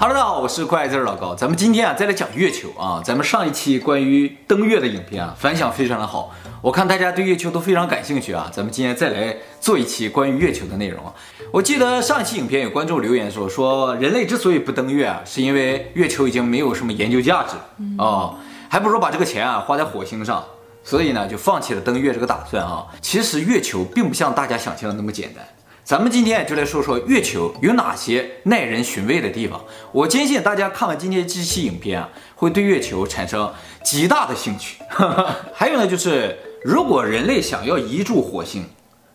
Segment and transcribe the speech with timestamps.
[0.00, 1.34] 哈喽，大家好，我是怪字老高。
[1.34, 3.02] 咱们今天啊，再来讲月球啊。
[3.04, 8.48] 咱们上一期关于登月的影片啊，反响非常的好，我看大家对月球都非常感兴趣啊。
[8.50, 11.04] 咱们今天再来做一期关于月球的内容。
[11.52, 17.56] 我记得上一期影片有观众留言说，说人类之所以不登月啊，是因为月球已经没有什么研究价值
[18.02, 18.36] 啊，
[18.70, 20.42] 还不如把这个钱啊花在火星上，
[20.82, 22.86] 所以呢就放弃了登月这个打算啊。
[23.02, 25.46] 其实月球并不像大家想象的那么简单。
[25.82, 29.60] 咱们今天就来说说月球有哪些耐人寻味的地方。
[29.92, 33.52] 我坚信大家看完今天这期影片啊，会对月球产生
[33.82, 34.78] 极大的兴趣。
[35.52, 38.64] 还有呢，就是如果人类想要移住火星，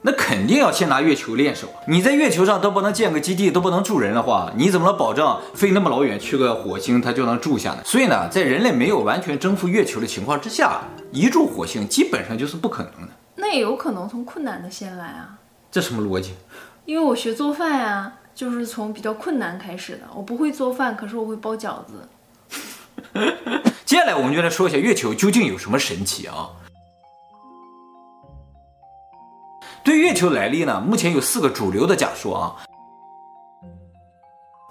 [0.01, 1.67] 那肯定要先拿月球练手。
[1.87, 7.77] 你在月球上都不能建个基地，都不能住人的话，你怎么能保证飞那么老远去个火星它就能住下呢？
[7.85, 13.13] 所以呢，在人类没有完全征服月球的情况之下，移住火星基本上就是不可能的。
[13.35, 15.37] 那也有可能从困难的先来啊。
[15.71, 16.31] 这什么逻辑？
[16.85, 20.01] 因为我学做饭呀，就是从比较困难开始的。
[20.15, 22.07] 我不会做饭，可是我会包饺子。
[23.83, 26.49] 接下来我们就来说一下月球究竟有什么神奇啊？
[29.83, 32.65] 对月球来历呢，目前有四个主流的假说啊。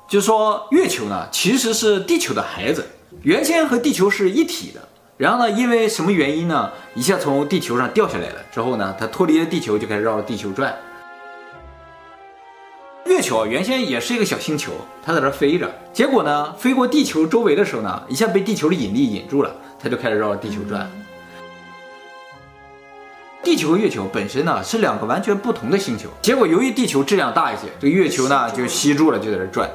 [0.06, 2.86] 就说月球呢其实是地球的孩子，
[3.22, 4.80] 原先和地球是一体的。
[5.16, 6.70] 然后呢，因为什么原因呢？
[6.94, 10.76] 一下从地球上掉下来了之后呢，它脱离了地球，就开始绕着地球转。
[13.25, 14.72] 月球啊，原先也是一个小星球，
[15.03, 15.75] 它在这飞着。
[15.94, 20.86] 结果呢，飞过地球周围的时候呢，一下被地球的引力引住了，它就开始绕着地球转。
[23.42, 29.70] 地球和月球本身呢是两个完全不同的星球，结果由于地球质量大一些，这个月球呢就吸住了，就在这转。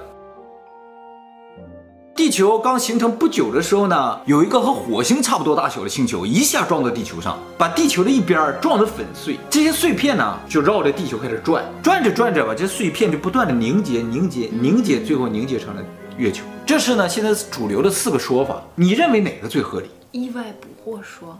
[2.19, 9.39] 地球刚形成不久的时候呢，有一个和火星差不多大小的星球一下撞到地球上，把地球的一边撞得粉碎。
[9.49, 15.81] 这些碎片呢，就绕着地球开始转，转着转着吧，这碎片就不断的凝结、凝结、凝结，最后凝结成了
[16.17, 16.43] 月球。
[16.65, 19.89] 这是呢，现在主流的四个说法，你认为哪个最合理？
[20.11, 21.39] 意外捕获说，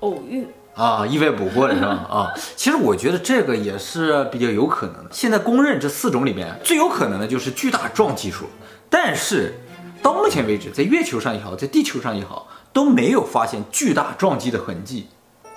[0.00, 2.06] 偶遇啊，意外捕获的是吧？
[2.10, 5.10] 啊， 其实我觉得这个也是比较有可能的。
[5.10, 8.46] 现在公认这四种里面最有可能的就是巨大撞击说，
[8.90, 9.54] 但是。
[10.02, 15.08] 到目前为止，在月球上也好，在地球上也好，都没有发现巨大撞击的痕迹。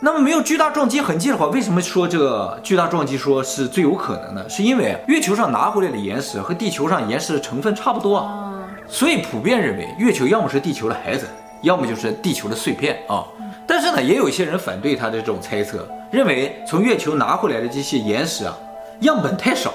[0.04, 4.50] 那么没有巨大撞击痕迹的话，为什么说这个巨大撞击说是最有可能呢？
[4.50, 8.52] 是因为月球上拿回来的岩石和地球上岩石的成分差不多啊，
[8.88, 11.28] 所以普遍认为月球要么是地球的孩子，
[11.62, 13.24] 要么就是地球的碎片啊。
[13.68, 18.58] 但是呢，也有一些人反对他的这种猜测，认为从月球拿回来的这些岩石啊，
[19.02, 19.72] 样本太少，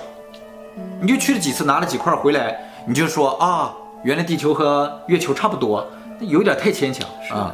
[1.00, 3.72] 你就去了几次，拿了几块回来，你就说啊。
[4.06, 5.84] 原来地球和月球差不多，
[6.20, 7.52] 有点太牵强啊！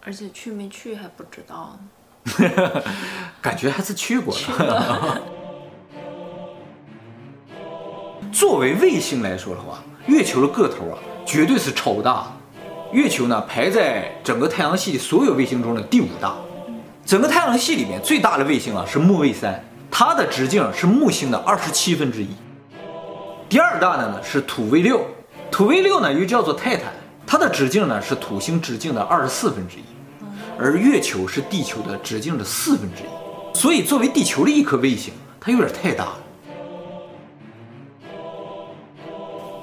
[0.00, 1.76] 而且去没去还不知道
[2.22, 2.82] 呢，
[3.42, 5.20] 感觉还是去过了。
[8.30, 12.28] 作为卫星来说的话，月球的个头啊，绝对是超大。
[12.92, 16.36] 月球呢，排在整个太阳系的所有卫星中的第五大。
[17.04, 19.60] 整个太阳系里面最大的卫星啊是木卫三，
[19.90, 22.28] 它的直径是木星的二十七分之一。
[23.48, 25.04] 第二大的呢是土卫六。
[25.50, 26.92] 土卫六呢，又叫做泰坦，
[27.26, 29.82] 它的直径呢是土星直径的二十四分之一，
[30.58, 36.18] 而月球是地球的直径的四分之一，所以作为地球的一颗卫星，它有点太大了。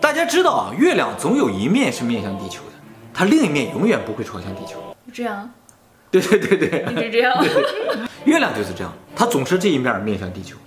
[0.01, 2.72] 大家知道啊，月亮总有一面是面向地球的，
[3.13, 4.78] 它另一面永远不会朝向地球。
[5.13, 5.50] 这样？
[6.12, 7.34] 对对对对，一直这样。
[7.41, 10.57] 对对对，月亮就是这样，它总是这一面面向地球。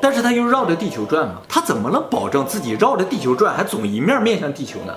[0.00, 4.94] 但是它又绕着地球转嘛，它怎么能保证自己绕着地球转还总一面面向地球呢？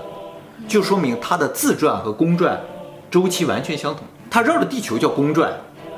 [0.67, 2.59] 就说明它的自转和公转
[3.09, 4.03] 周期完全相同。
[4.29, 5.51] 它绕着地球叫公转，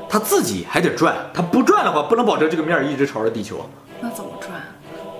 [0.09, 1.15] 它自己还得转。
[1.33, 3.57] 它不转的话，不能保证这个面一直朝着地球。
[3.99, 4.51] 那怎么转？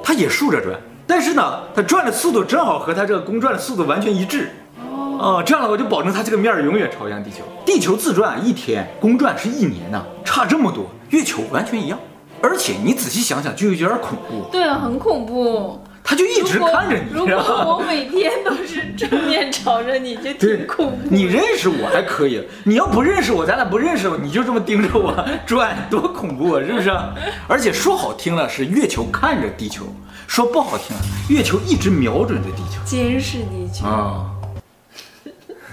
[0.01, 4.49] 它也竖着转，但是呢，它转的速度正好和它这个公转的速度完全一致。
[4.79, 7.43] 哦，哦，这样的话就保证它这个面永远朝向地球。
[7.65, 10.85] 地球自转一天，公转是一年呢，差这么多。
[11.09, 11.99] 月球完全一样。
[12.43, 14.49] 而且你仔细想想，就有点恐怖。
[14.51, 15.81] 对啊，很恐怖。
[16.05, 17.03] 他就一直看着你。
[17.13, 20.97] 如果我每天都是正面朝着你，就挺恐怖。
[21.09, 25.15] 你认识我还可以，你要不认识我，咱俩不认识我，你就这么盯着我
[25.47, 26.91] 转，多恐怖啊，是不是？
[27.47, 29.85] 而且说好听了是月球看着地球，
[30.27, 34.25] 说不好听了，月球一直瞄准着地球，监视地球啊。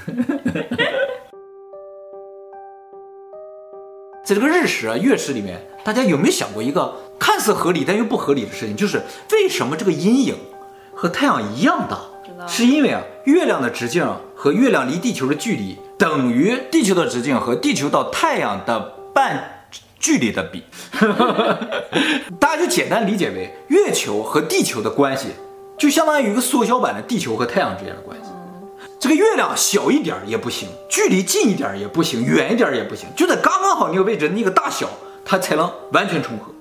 [4.24, 8.76] 在这个日食啊、月食里面，大家有没有想过一个看似合理但又不合理的事情？
[8.76, 9.02] 就是
[9.32, 10.36] 为什么这个阴影
[10.94, 11.98] 和太阳一样大？
[12.46, 18.80] 是因为啊，月亮的直径和月亮离地球的距离等于地球的直径和地球到太阳的
[19.12, 19.66] 半
[19.98, 20.62] 距离的比。
[22.38, 25.28] 大家就简单理解为月球和地球的关系，
[25.76, 28.29] 就相当于一个缩小版的地球和太阳之间的关系。
[29.00, 34.90] 这个月亮小一点也不行，距离近一点也不行，远一点也不行，就在刚刚好那个位置那个大小，
[35.24, 36.52] 它才能完全重合。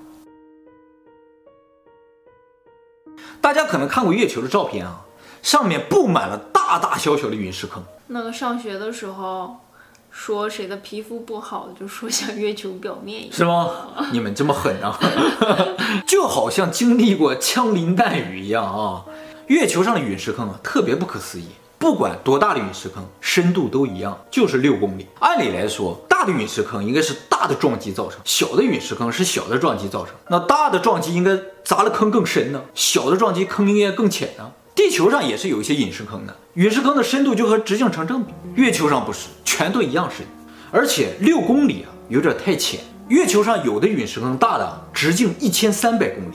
[3.42, 5.02] 大家可能看过月球的照片啊，
[5.42, 7.82] 上面布满了大大小小的陨石坑。
[8.06, 9.56] 那个上学的时候，
[10.10, 13.70] 说谁的皮肤不好，就说像月球表面一样，是吗？
[14.12, 14.98] 你们这么狠啊？
[16.08, 19.04] 就好像经历过枪林弹雨一样啊！
[19.48, 21.48] 月球上的陨石坑啊，特别不可思议。
[21.80, 25.06] 不管多大的陨石坑，深度都一样，就是六公里。
[25.18, 30.14] 按理来说，大的陨石坑应该是大的撞击造成，小的陨石坑是小的撞击造成。
[30.28, 31.34] 那大的撞击应该
[31.64, 34.52] 砸的坑更深呢，小的撞击坑应该更浅呢。
[34.74, 38.34] 地球上也是有一些陨石坑的，陨石坑的深度就和直径成正比。
[38.56, 40.26] 月球上不是，全都一样深，
[40.70, 42.80] 而且六公里啊有点太浅。
[43.08, 46.34] 月球上有的陨石坑大的直径一千三百公里。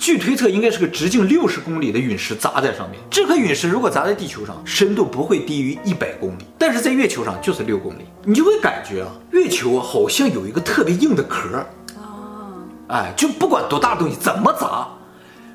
[0.00, 2.98] 据推测，应该是个直径六十公里的陨石砸在上面。
[3.10, 8.06] 这颗陨石如果砸在地球上，深度不会低于一百公里，但是在月球上就是六公里。
[8.24, 11.58] 你就会感觉啊，月球好像有一个特别硬的壳。
[11.98, 14.88] 哦，哎，就不管多大的东西怎么砸，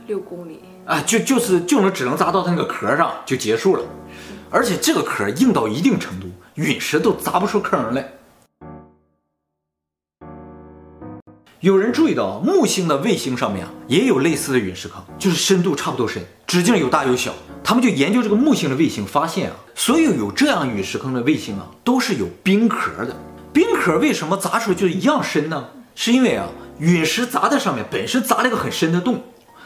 [0.05, 3.83] 六公里，啊，就就是就能只能砸到它那个壳上就结束了。
[4.51, 8.07] 而且这个壳硬到一定程度，陨石都砸不出坑来。
[11.65, 17.33] 有人注意到木星的卫星上面啊，也有类似的陨石坑，就是深度差不多深，直径有大有小。
[17.63, 23.15] 他们就研究这个木星的卫星，发现啊，所有有这样陨石坑的卫星啊，都是有冰壳的。
[23.51, 25.69] 冰壳为什么砸出来就一样深呢？
[25.95, 26.45] 是因为啊，
[26.77, 29.23] 陨石砸在上面本身砸了一个很深的洞，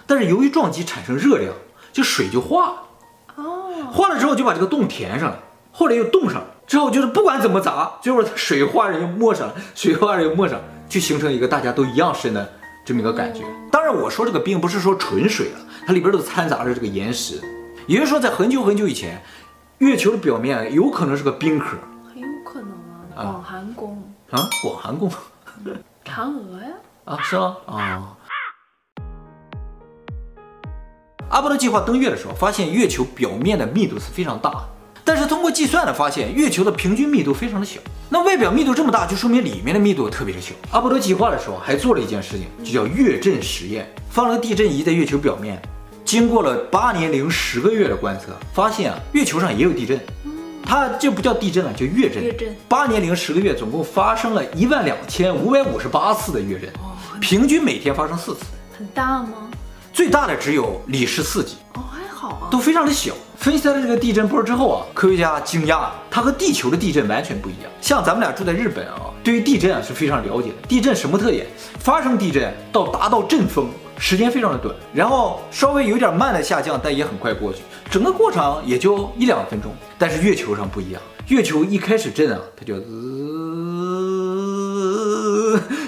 [0.08, 1.54] 但是由于撞击产生热量，
[1.92, 2.76] 就水就化了。
[3.36, 5.40] 哦，化了之后就把这个洞填上了，
[5.74, 10.58] 后来又冻上了，之后就是不管怎么砸，最后它水化了又没上了，水化了又没上。
[10.90, 12.52] 就形成一个大家都一样深的
[12.84, 13.46] 这么一个感觉。
[13.72, 17.40] 当然，我说这个冰不是说纯水了，它里边都掺杂着这个岩石。
[17.88, 19.22] 也就是说，在很久很久以前，
[19.78, 21.78] 月球的表面有可能是个冰壳，
[22.12, 22.72] 很有可能
[23.16, 23.24] 啊。
[23.24, 25.10] 广寒宫啊，广寒宫，
[26.04, 26.70] 嫦娥呀？
[27.06, 27.56] 啊，是吗？
[27.68, 28.18] 啊。
[31.30, 34.70] 阿波罗计划登月的时候，发现月球表面的密度是非常大的。
[35.10, 37.80] 但是通过计算呢，发现月球的平均密度非常的小。
[38.10, 40.54] 那外表密度这么大，就说明里面的密度特别的小。
[40.70, 45.60] 阿波罗计划的时候还做了一件事情，就叫月震实验，放了个地震仪在月球表面，
[46.06, 50.00] 经过了八年零十个月的观测，发现啊，月球上也有地震。
[50.64, 52.24] 它这不叫地震了，叫月震。
[52.24, 52.56] 月震。
[52.68, 56.72] 八年零十个月，总共发生了一万两千五百五十八次的月震，
[57.20, 58.42] 平均每天发生四次。
[58.78, 59.50] 很大吗？
[59.92, 61.56] 最大的只有里氏四级。
[62.20, 63.14] 好，都非常的小。
[63.38, 67.72] 分析了这个地震波之后啊，科学家惊讶，它和地球的地震完全不一样。
[67.80, 70.56] 像咱们俩住在日本啊，对于地震啊是非常了解的。
[70.68, 71.48] 地震什么特点？
[71.80, 79.72] 发生地震到达到阵风时间非常的短，然后稍微有点慢的下降，但也很快过去，整个过程也就一两分钟。
[79.98, 82.86] 但是月球上不一样，月球一开始震啊，它就滋，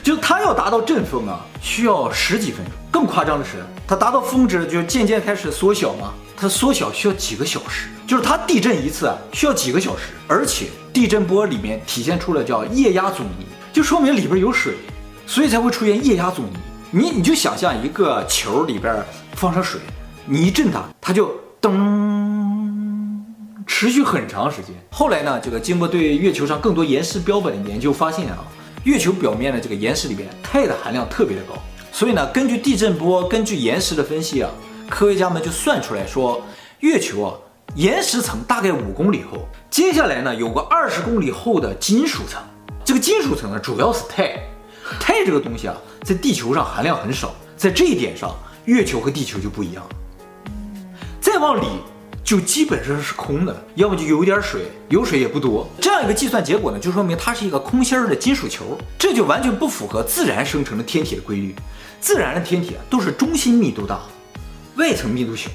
[0.03, 2.73] 就它要达到阵风啊，需要十几分钟。
[2.91, 6.13] 更夸张的是，它达到峰值就渐渐开始缩小嘛。
[6.35, 14.73] 它缩小需要几个小时，就是它地震一次啊，需要几个小时，而且地震波里面体现出了叫液压阻尼，就说明里边有水，
[15.27, 16.57] 所以才会出现液压阻尼。
[16.89, 19.05] 你你就想象一个球里边
[19.35, 19.79] 放上水，
[20.25, 21.31] 你一震它，它就
[21.61, 23.21] 噔，
[23.67, 24.75] 持续很长时间。
[24.89, 28.39] 后来呢，这个经过对月球上更多岩石标本的研究，发现啊，
[28.83, 31.53] 月球表面的这个岩石里边钛的含量特别的高，
[31.91, 34.49] 所以呢，根据地震波，根据岩石的分析啊。
[34.89, 36.41] 科学家们就算出来说，
[36.79, 37.33] 月球啊，
[37.75, 42.41] 岩石层大概五公里厚，接下来呢，有个二十公里厚的金属层。
[42.83, 44.37] 这个金属层呢，主要是钛。
[44.99, 48.35] 钛这个东西啊，在地球上含量很少，在这一点上，
[48.65, 49.87] 月球和地球就不一样。
[51.21, 51.67] 再往里，
[52.31, 55.67] 就基本上是空的，要么就有点水，有水也不多。
[55.81, 61.53] 这样一个计算结果呢，就说明它是一个空心儿的金属球，这就完全不符合自然生成的天体的规律。
[61.99, 63.99] 自然的天体啊，都是中心密度大。
[64.77, 65.49] 外层密度小，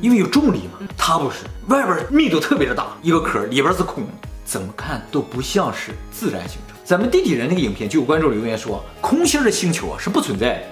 [0.00, 0.88] 因为有重力嘛。
[0.96, 4.02] 它不是，外边密度特别的大，一个壳里边是空，
[4.46, 6.74] 怎么看都不像是自然形成。
[6.86, 10.62] 咱们地底人那个影片就有观众留言说，空心的星球啊是不存在的，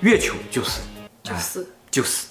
[0.00, 0.80] 月球就是，
[1.22, 2.26] 就是就是。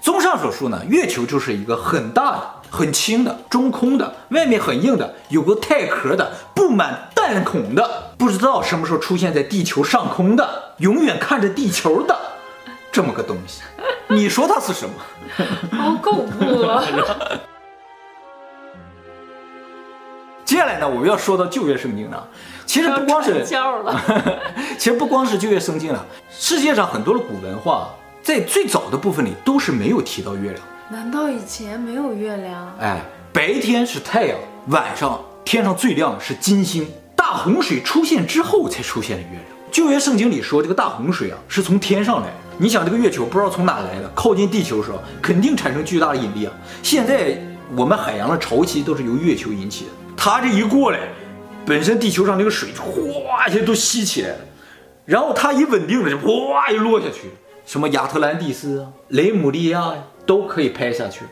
[0.00, 12.18] 综上所述呢，月球就是一个很大的、很轻的、中空的、外面很硬的、有个钛壳的、布满弹孔的、不知道什么时候出现在地球上空的、永远看着地球的
[12.90, 13.60] 这么个东西。
[14.08, 14.94] 你说它是什么？
[15.76, 16.82] 好恐怖啊！
[20.44, 22.26] 接下来呢，我们要说到旧约圣经了。
[22.64, 23.44] 其实不光是，
[24.78, 27.90] 其实不光是旧约圣经了，世界上很多的古文化。
[28.30, 32.72] 在最早的部分里都是没有提到月亮，难道以前没有月亮？
[32.78, 33.00] 哎，
[33.32, 36.86] 白天是太阳，晚上天上最亮的是金星。
[37.16, 39.42] 大洪水出现之后才出现了月亮。
[39.72, 42.34] 旧约圣经里说，这个大洪水啊是从天上来的。
[42.56, 46.52] 你想，这个月球不知道从哪来的，靠近地球的时候肯定产生巨大的引力啊。
[46.84, 47.36] 现在
[47.74, 49.90] 我们海洋的潮汐都是由月球引起的。
[50.16, 51.00] 它这一过来，
[51.66, 54.38] 本身地球上那个水就哗一下都吸起来了，
[55.04, 57.22] 然后它一稳定了就哗一落下去。
[57.70, 61.24] 什么亚特兰蒂斯啊、雷姆利亚呀，都可以拍下去，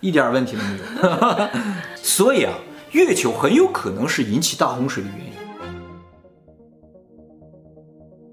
[0.00, 1.48] 一点问题都没有。
[1.96, 2.52] 所以啊，
[2.90, 5.32] 月球很有可能是引起大洪水的原因。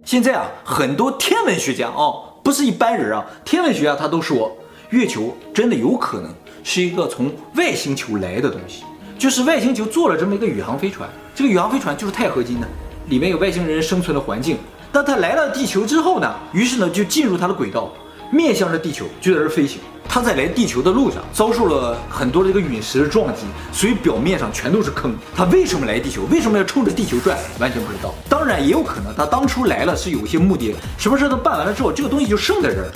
[0.03, 4.57] 现在啊，很多天文学家哦，不是一般人啊，天文学家他都说，
[4.89, 6.29] 月球真的有可能
[6.65, 8.83] 是一个从外星球来的东西，
[9.17, 12.67] 就是外星球做了这么一个宇航飞船，这个宇航飞船就是钛合金的，
[13.07, 14.57] 里面有外星人生存的环境。
[14.93, 17.91] 当它来到地球之后呢，于是呢就进入它的轨道，
[18.31, 19.79] 面向着地球就在这飞行。
[20.07, 25.15] 它在来地球的路上遭受了很多这个陨石的撞击，所以表面上全都是坑。
[25.35, 26.25] 它为什么来地球？
[26.29, 27.35] 为什么要冲着地球转？
[27.59, 28.13] 完全不知道。
[28.29, 32.91] 当然也有可能，它当初来了是有一些目的，什么事都办完了之后，这个东西就剩在这儿，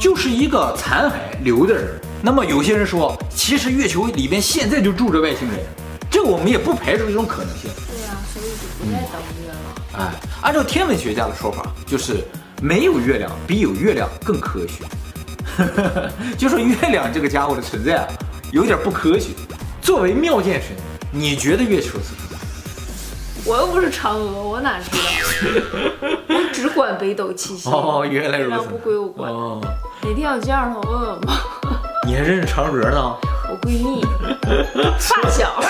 [0.00, 1.12] 就是一个残骸
[1.44, 2.00] 留在这儿。
[2.22, 5.58] 那么有些人说，其实月球里边现在就住着外星人，
[6.10, 7.70] 这个我们也不排除这种可能性。
[7.86, 9.49] 对呀、啊，所以就不再登月了。
[9.98, 12.24] 哎，按照天文学家的说法，就是
[12.62, 14.84] 没有月亮比有月亮更科学。
[16.38, 18.08] 就说月亮这个家伙的存在啊，
[18.52, 19.30] 有点不科学。
[19.82, 20.76] 作为妙见神，
[21.10, 22.38] 你觉得月球是什么？
[23.44, 24.98] 我又不是嫦娥，我哪知道？
[26.28, 27.72] 我只管北斗七星。
[27.72, 28.50] 哦，原来如此。
[28.50, 29.30] 月亮不归我管。
[29.32, 29.60] 哦，
[30.02, 31.42] 哪天有见着他，问问吧。
[32.06, 33.16] 你还认识嫦娥呢？
[33.50, 34.04] 我闺蜜，
[34.98, 35.60] 发小。